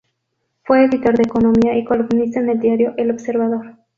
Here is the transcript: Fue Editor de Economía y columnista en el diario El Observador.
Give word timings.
Fue 0.63 0.83
Editor 0.85 1.15
de 1.15 1.21
Economía 1.25 1.77
y 1.77 1.85
columnista 1.85 2.39
en 2.39 2.49
el 2.49 2.59
diario 2.59 2.95
El 2.97 3.11
Observador. 3.11 3.75